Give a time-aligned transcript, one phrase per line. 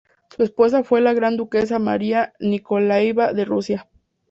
[0.35, 3.87] Su esposa fue la gran duquesa María Nikoláyevna de Rusia.